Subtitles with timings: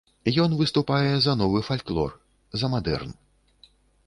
[0.43, 2.11] Ён выступае за новы фальклор,
[2.63, 3.15] за мадэрн.